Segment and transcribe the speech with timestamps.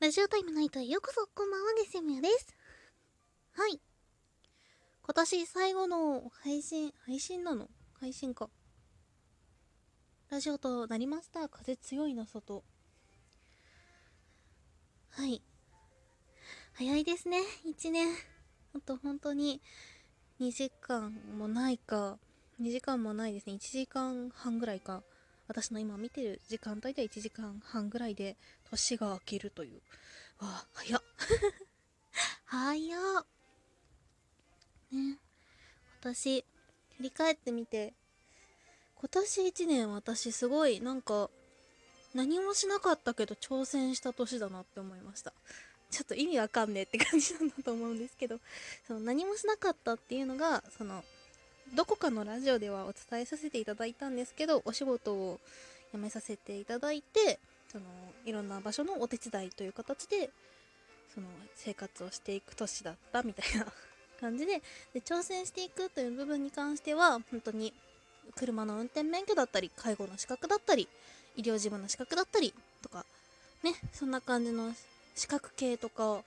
[0.00, 2.56] ラジオタイムナイトへようこそ、こんばんは、ゲセミヤです。
[3.52, 3.78] はい。
[5.02, 7.68] 今年最後の配信、配信なの？
[8.00, 8.48] 配信か。
[10.30, 11.50] ラジオとなりました。
[11.50, 12.64] 風強いな、外。
[15.10, 15.42] はい。
[16.72, 18.08] 早いですね、1年。
[18.74, 19.60] あと本当に
[20.40, 22.18] 2時間もないか、
[22.58, 23.52] 2時間もないですね。
[23.52, 25.02] 1時間半ぐらいか。
[25.50, 28.36] 私の今見てる時間帯では1時間半ぐらいで
[28.70, 29.80] 年が明けるという。
[30.38, 31.02] わあ、早っ。
[32.46, 33.26] 早っ。
[34.92, 35.18] ね。
[36.00, 36.44] 私、
[36.98, 37.94] 振り返ってみて、
[38.94, 41.28] 今年1年私すごいなんか
[42.14, 45.32] 何もしなかったけど挑戦した年だなって思いました。
[45.90, 48.38] ちょっと意味わかんねえって感じなんだと思うんですけど、
[48.86, 51.02] その何もしなかったっていうのが、その、
[51.74, 55.38] どこかのラジオではお伝えさせていただいたんですけど、お仕事を
[55.92, 57.38] 辞めさせていただいて、
[57.70, 57.84] その、
[58.24, 60.30] いろんな場所のお手伝いという形で、
[61.14, 63.66] その、生活をしていく年だったみたいな
[64.20, 64.62] 感じで、
[64.92, 67.72] で、挑戦していくという部分に関しては、本当に、
[68.36, 70.88] 車の運転免許だったり、介護の資格だったり、
[71.36, 73.06] 医療事務の資格だったり、とか、
[73.62, 74.74] ね、そんな感じの
[75.14, 76.22] 資格系とか、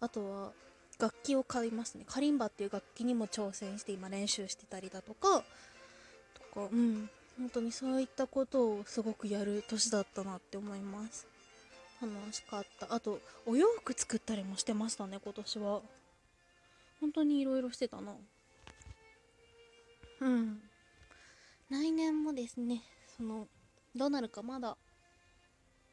[0.00, 0.52] あとは、
[0.98, 2.04] 楽器を買いますね。
[2.06, 5.44] カリンバっていう楽器にも挑戦して今練習してたりだとか、
[6.34, 7.08] とか、うん。
[7.38, 11.26] 本当にそういったことをすごくやる年だったなって思います。
[12.02, 12.92] 楽しかった。
[12.92, 15.82] あと、お洋服作ったりもしてましたね、今年は。
[17.00, 18.16] 本当にいろいろしてたな。
[20.20, 20.60] うん。
[21.70, 22.82] 来年もですね、
[23.16, 23.46] その、
[23.94, 24.76] どうなるかまだ、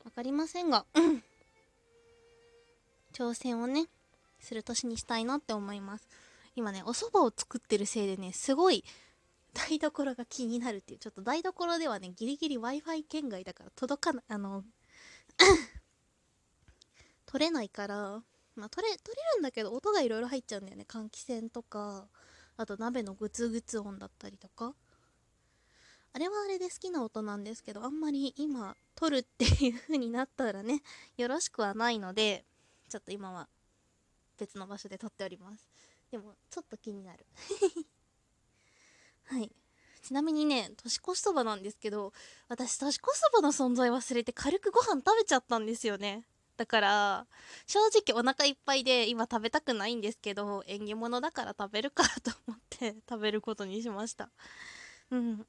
[0.04, 0.86] わかりませんが、
[3.14, 3.88] 挑戦をね、
[4.40, 6.08] する年にしたいなって思います。
[6.56, 8.84] 今ね、お蕎麦を作ってるせいでね、すごい
[9.54, 14.64] 台所が気になるっていう、ちょっと台所ではね、ギリギリ Wi-Fi 圏外だから届かない、あの、
[17.26, 18.24] 取れないから、
[18.56, 20.86] まあ、取れ、取れるんだけど、音がいろいろ入っちゃうんだよね。
[20.88, 22.08] 換気扇とか、
[22.58, 24.76] あと鍋のグツグツ音だったりとか。
[26.14, 30.82] あれはあれで好きな音なんですけど、あんまり今、撮るっていう風になったらね、
[31.18, 32.46] よろしくはないので、
[32.88, 33.50] ちょっと今は
[34.38, 35.70] 別の場所で撮っております。
[36.12, 37.26] でも、ちょっと気になる。
[39.26, 39.52] はい。
[40.02, 42.14] ちなみにね、年越しそばなんですけど、
[42.48, 46.28] 私、年越しそばの存在忘れて軽くご飯食べちゃったんですよね。
[46.58, 47.28] だから、
[47.68, 54.30] 正直お腹いっぱいで今食べたくないんですけど、縁起物だから食べるかと思って 食べることにしました。
[55.12, 55.48] うん。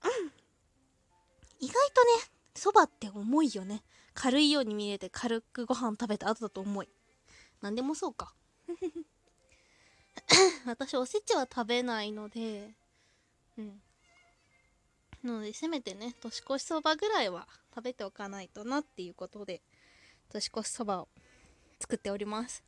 [1.60, 3.84] 意外とね、そばって重いよね。
[4.14, 6.88] 軽いように見えて軽くご飯食べた後だと重い。
[7.60, 8.34] なんでもそうか。
[10.66, 12.74] 私おせちは食べないので、
[13.58, 13.82] うん。
[15.22, 19.62] なので、せめてね、年越しそばぐらいは食べておかないとなっていうことで、
[20.30, 21.08] 年越しそばを
[21.80, 22.62] 作っております。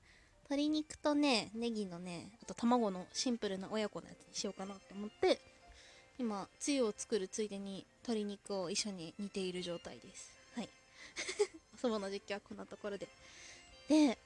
[0.45, 5.41] 鶏肉とね、ネギのね、あと卵のシンプルな親子のやつにしようかなって思って、
[6.19, 10.33] 今、つゆを作るついでに鶏肉を一緒に煮ている状態です。
[10.55, 10.69] はい。
[11.75, 13.09] お そばの実況はこんなところで。
[13.89, 14.19] で、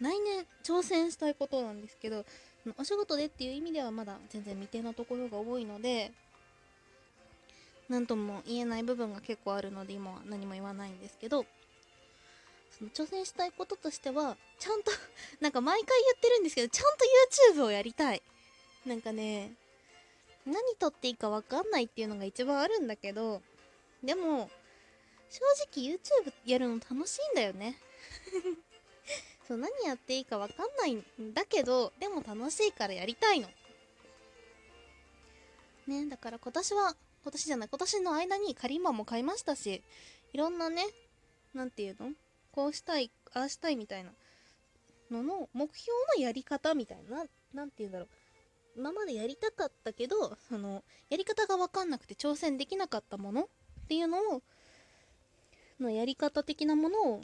[0.00, 2.24] 来年挑戦したいことなんですけど、
[2.78, 6.12] お仕事でっていう意味ではまだ全然未定なところが多いので、
[7.88, 11.46] 何とも言えない部分が結構あるので今は何も言わないんですけど、
[12.76, 14.90] その挑戦したいこととしては、ちゃんと
[15.40, 18.22] なんか毎回言ってるんですけど、ちゃんと YouTube をやりたい。
[18.84, 19.52] なんかね、
[20.44, 23.40] 何撮っていいかわかんないっていうのが一番あるんだけど、
[24.02, 24.50] でも、
[25.30, 25.40] 正
[25.74, 27.80] 直 YouTube やるの楽しいんだよね。
[29.46, 33.48] そう、何やっていいかわかんないんだけど、でも楽しいからやりたいの。
[35.86, 39.82] ね、だから今年は、今年じゃない、今年の間にカリンバも買いましたし、
[40.32, 40.84] いろんなね、
[41.54, 42.12] なんていうの？
[42.52, 44.10] こうしたい、ああしたいみたいな
[45.10, 47.24] のの目標のやり方みたいな、
[47.54, 48.08] なんていうんだろう。
[48.76, 53.46] 今までやりたかったけど、その、やり方がわかんなくて挑戦できなかったものっ
[53.88, 54.42] ていうのを、
[55.80, 57.20] のやり方的なものを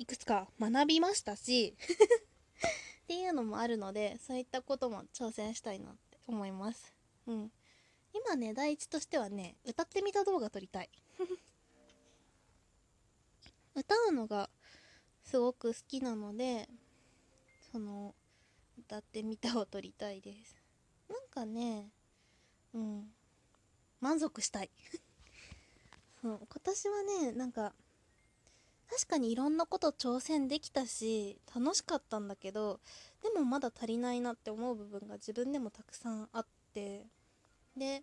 [0.00, 1.76] いくつか学びましたし
[3.04, 6.94] っていうのもあるのでそういったことも挑戦したいなって思います。
[7.26, 7.52] うん。
[8.14, 10.88] 今ね第一としてはね歌ってみた動画撮りたい。
[13.76, 14.48] 歌うのが
[15.22, 16.66] すごく好きなので
[17.70, 18.14] その
[18.78, 20.56] 歌ってみたを撮りたいです。
[21.10, 21.92] なんかね
[22.72, 23.14] うん。
[24.00, 24.70] 満足したい。
[26.22, 26.46] そう。
[26.48, 27.74] 今年はねなんか
[28.90, 32.80] 確かにいろんなこと挑戦できたし楽しかったんだけど
[33.22, 37.06] でもまだ足りないなって思う部分が自分でもたくさんあって
[37.76, 38.02] で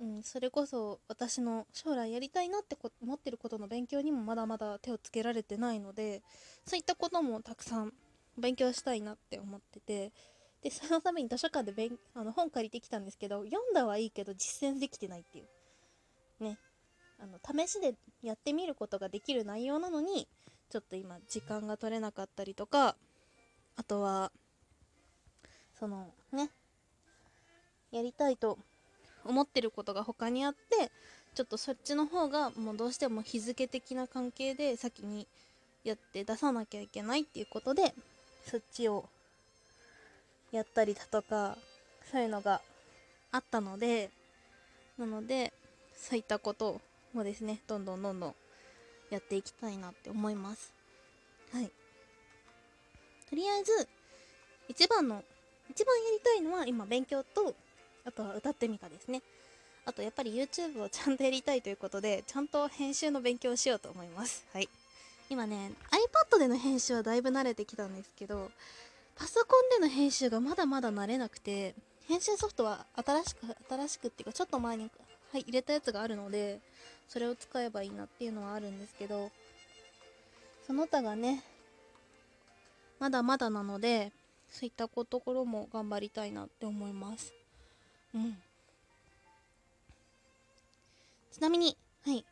[0.00, 6.22] うん、それこそ私の将来やりたいなって思ってることの勉強にもまだまだ手をつけられてないので
[6.64, 7.92] そういったこともたくさん
[8.38, 10.10] 勉強したいなって思ってて
[10.62, 16.44] でそのために図書館で勉あの本借りてきたんですけど読んだはいいけど実践できてないっていう。
[16.44, 16.58] ね。
[17.22, 20.26] あの試しでやってみることができる内容なのに
[20.70, 22.96] ちょっと今時間が取れなかったりとか
[23.76, 24.32] あとは
[25.78, 26.50] そのね
[27.92, 28.58] やりたいと
[29.24, 30.90] 思ってることが他にあって
[31.34, 35.26] ちょっとそっちの方がもうどうしても日付的な関係で先に
[35.84, 37.94] やって出さなきゃいけないっていうことで
[38.46, 39.04] そっちを
[40.52, 41.56] やったりだとか
[42.10, 42.60] そういうのが
[43.32, 44.10] あったので
[44.98, 45.52] なので
[45.96, 46.80] そういったことを
[47.12, 48.34] もですねどんどんどんどん
[49.10, 50.72] やっていきたいなって思います。
[51.52, 51.70] はい。
[53.28, 53.88] とりあえず
[54.68, 55.22] 一番の
[55.68, 57.54] 一番やりたいのは今勉強と
[58.04, 59.22] あとは歌ってみたですね。
[59.84, 64.44] あとやっぱり YouTube をちゃんとやりたいということでちゃんと編集の勉強をしようと思います。
[64.52, 64.68] はい。
[65.30, 65.72] 今ね
[66.32, 68.50] iPad での編集はだいぶ慣れてきたんですけど
[69.16, 71.74] パソコンでの編集がまだまだ慣れなくて
[72.08, 74.90] 編集ソフトは新しく新しくっていうかちょっと前に、
[75.32, 76.58] はい、入れたやつがあるので
[77.12, 79.32] それを使えばいいなっていうのはあるんですけど
[80.64, 81.42] その他がね
[83.00, 84.12] まだまだなので
[84.48, 87.32] そういったところも頑張りたいなって思います。
[88.14, 88.36] うん。
[91.32, 92.24] ちなみにはい。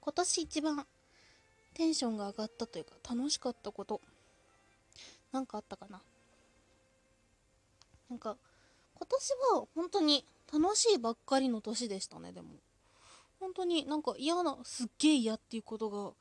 [0.00, 0.86] 今年一番
[1.74, 4.00] テンションが上がったというか楽しかったこと
[5.32, 6.00] 何かあったかな？
[8.10, 8.36] なんか
[8.98, 12.48] 今年は本当に楽しいばっかりの年でしたねでも。
[13.40, 16.12] 本当になんか嫌なすっげえ嫌っていうことが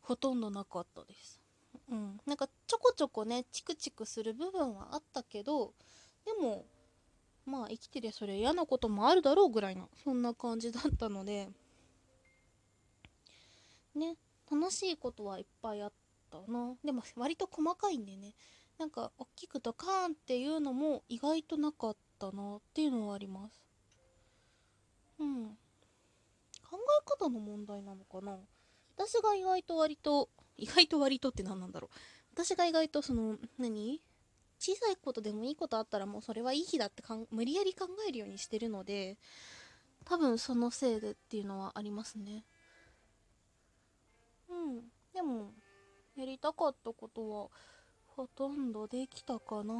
[0.00, 1.40] ほとんどなかったです。
[1.88, 2.20] うん。
[2.26, 5.72] なんかちょこちょこねチクチクする部分はあったけど
[6.24, 6.66] でも
[7.46, 11.48] まあ生きてりゃそれ嫌なこともあるだろうぐらいなそんな感じだったので。
[13.94, 14.16] ね
[14.50, 15.92] 楽しいことはいっぱいあっ
[16.30, 16.74] たな。
[16.84, 18.34] でも割と細かいんでね。
[18.78, 23.64] なんか大きくドカーンっていうのも意外となかったなっていうのはあります。
[25.18, 25.56] うん。
[26.74, 26.80] 考
[27.18, 28.36] え方の問題なのかな？
[28.96, 31.96] 私が意外と割と意外と割とって何なんだろう？
[32.34, 34.00] 私が意外とその何？
[34.58, 39.18] 小さいことでもいいことあったらもうそれはいい日だってかん無理やり考えるようにしてるので
[40.04, 42.44] 多分そのせいでっていうのはありますね。
[44.48, 44.80] うん。
[45.12, 45.52] でも
[46.16, 47.48] やりたかったことは
[48.16, 49.74] ほとんどできたかな。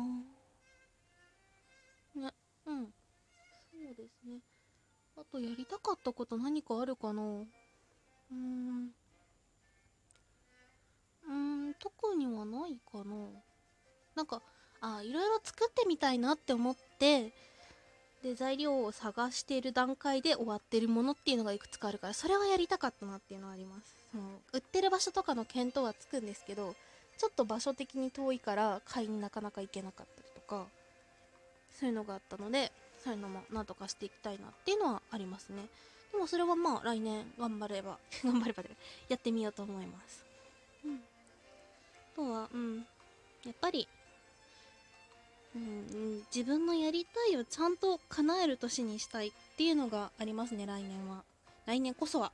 [2.14, 2.32] ね。
[2.67, 2.85] うん。
[2.85, 4.38] そうですね。
[5.16, 7.22] あとやりたかったこと何かあるかな？
[7.22, 8.90] うーん。
[11.26, 11.32] うー
[11.70, 11.75] ん。
[11.78, 13.14] 特にはないかな。
[14.14, 14.43] なんか
[14.81, 17.32] あいろいろ作ってみたいなって思って
[18.22, 23.94] で材料を探している段階で終わってるものっていうのがいくつかあるからそれはやりたかったなっていうのはあります。
[24.12, 26.75] その売ってる場所とかの検討はつくんですけど
[27.19, 30.67] ちょっと場所的に遠いから買いになかなか行けなかったりとか
[31.78, 32.70] そういうのがあったので
[33.04, 35.66] そういうのもなんとかしていきたいなっていうのはありますね。
[36.10, 38.70] でもそれはまあ来年頑張れば 頑張ればで
[39.08, 40.24] やってみようと思います。
[40.84, 40.96] うん。
[40.96, 42.86] あとはうん。
[43.44, 43.86] やっぱり
[45.54, 51.22] うん、自分のやりたいをちゃんと叶える年にしたいっていうのがありますね来年は。
[51.66, 52.32] 来年こそは。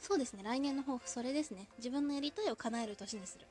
[0.00, 1.68] そうですね来年の抱負それですね。
[1.78, 3.46] 自分のやりたいを叶える年にする。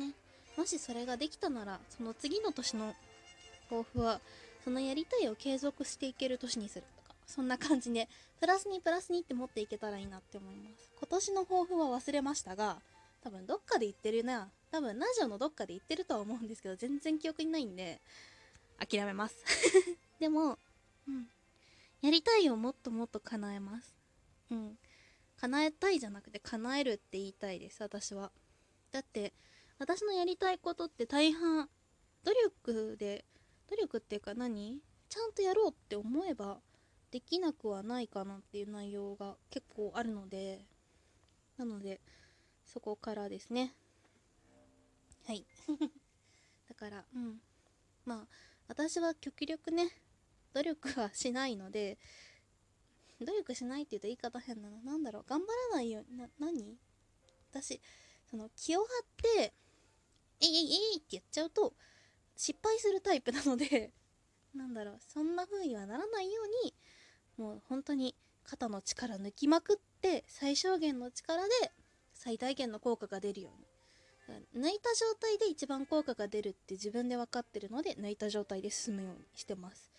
[0.00, 0.12] ね
[0.56, 2.94] もしそれができたならその次の年の
[3.68, 4.20] 抱負は
[4.64, 8.08] そのやりたいを継続していける年にするとかそんな感じで
[8.40, 10.90] プラスにプラスにって持っていけたらいいなって思います。
[10.98, 12.78] 今年の抱負は忘れましたが
[13.22, 14.48] 多分どっかで言ってるな。
[14.70, 18.00] 多分ラジオのどっかで言ってるとは思うんですけど全然記憶にないんで
[18.78, 19.36] 諦めます。
[20.20, 20.58] でも、
[21.08, 21.28] うん、
[22.02, 23.94] やりたいをもっともっと叶えます。
[24.50, 24.78] うん。
[25.38, 28.32] 叶えたいじゃなくて叶えるって言いたいです私は。
[28.90, 29.32] だって
[29.78, 31.68] 私のやりたいことって大半
[32.24, 33.24] 努力で
[33.68, 34.80] 努力っていうか何？
[35.08, 36.58] ちゃんとやろうって思えば
[37.10, 40.64] できなくはないかなっていう内容が結構あるので
[41.56, 42.00] なので
[42.64, 43.74] そこからですね。
[45.26, 45.46] はい。
[46.68, 47.40] だからうん。
[48.04, 48.26] まあ
[48.68, 49.90] 私は極力ね
[50.52, 51.98] 努力はしないので
[53.20, 54.70] 努力しないって言うと言い方変な。
[54.70, 55.24] のなんだろう。
[55.26, 56.78] 頑張らないようにな何？
[57.50, 57.80] 私
[58.28, 59.54] その気を張って
[60.40, 61.74] 「えいえいえい」ってやっちゃうと
[62.36, 63.92] 失敗するタイプなので
[64.54, 66.74] なんだろうそんな風にはならないように
[67.36, 68.14] もう本当に
[68.44, 71.72] 肩の力抜きまくって最小限の力で
[72.14, 73.66] 最大限の効果が出るように。
[74.56, 79.90] 抜いた状態で一番効果が出るって自分で分かってるので抜いた状態で進むようにしてます。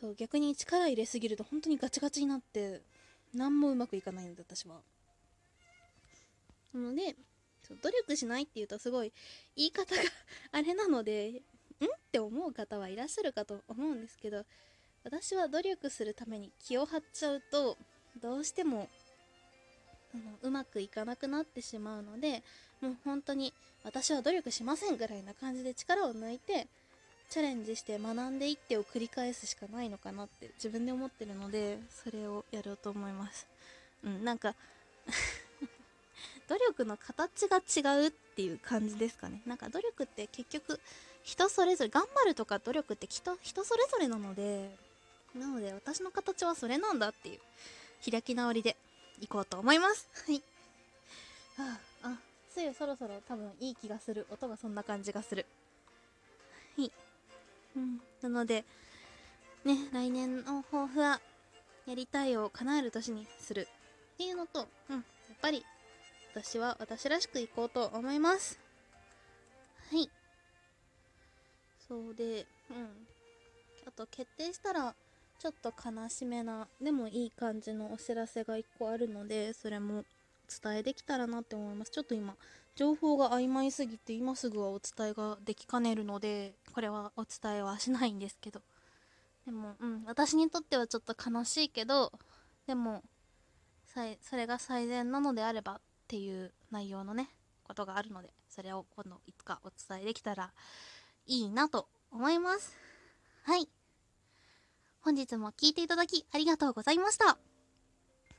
[0.00, 2.80] そう逆に力入れすぎると本当にガチガチになって
[3.34, 4.80] 何もうまくいかないので私は。
[6.72, 7.16] なので
[7.70, 9.12] そう努力しないっていうとすごい
[9.56, 10.02] 言い方が
[10.52, 11.34] あれなのでん？
[11.36, 11.40] っ
[12.10, 14.44] て思う方はいらっしゃるかと思うんですけど
[15.04, 17.78] 私は努力するために気を張っちゃうと
[18.20, 18.88] どうしても
[20.12, 22.42] あのうまくいかなくなってしまうので
[22.80, 26.66] もう本当に私は努力しませんぐらいな感じで力を抜いて
[27.30, 33.46] チャレンジして学んでいってを繰り返すしかないのかなって自分で思ってるのでそれをやろうと思います。
[34.04, 34.56] うんなんか
[36.50, 39.40] 努力の形が違うっていう感じですかね。
[39.46, 40.80] なんか努力って結局
[41.22, 44.74] 人それぞれ頑張るとか努力って人人それぞれなので
[45.38, 48.76] なので私の形はそれなんだっていう開き直りで
[49.20, 50.08] いこうと思います。
[50.26, 50.42] はい。
[51.56, 52.16] ああ
[52.52, 54.26] ついそろそろ多分いい気がする。
[54.28, 55.46] 音がそんな感じがする。
[56.76, 56.90] はい。
[57.76, 58.00] うん。
[58.22, 58.64] なので
[59.64, 61.20] ね来年の抱負は
[61.86, 63.68] やりたいを叶える年にする
[64.14, 65.02] っていうのとうんやっ
[65.40, 65.64] ぱり
[66.32, 68.60] 私は私らしくいこうと思います。
[69.90, 70.08] はい。
[71.88, 72.86] そうでうん。
[73.86, 74.94] あと決定したら
[75.40, 80.04] ちょっと悲しめなでもいい感じのお知らせが1個あるのでそれもお
[80.68, 81.90] 伝えできたらなって思います。
[81.90, 82.36] ちょっと今
[82.76, 88.60] 情報が曖昧すぎて今すぐはお伝えができかねるのでこれはお伝えはしないんですけど。
[89.46, 90.04] でもうん。
[90.06, 92.12] 私にとってはちょっと悲しいけど
[92.68, 93.02] でも
[94.22, 97.28] それが最善なのであればっていう内容のね
[97.62, 100.50] ことがあるのでそれを今度いつかお伝えできたら
[101.26, 102.76] いいなと思います。
[103.44, 103.68] はい。
[105.02, 107.38] 本日も聴いていただきありがとうございました。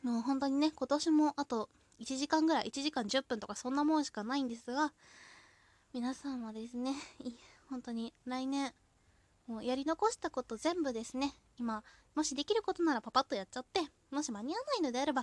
[0.03, 1.69] もう本当にね今年もあと
[2.01, 4.91] 1時間ぐらい1時間10分とかそんなもんしかないんですが
[5.93, 6.93] 皆さんはですね
[7.69, 8.73] 本当に来年
[9.47, 11.85] もうやり残したこと全部ですね今
[12.15, 15.19] もしできることならパパッとやっちゃってもし間に合わないのであれば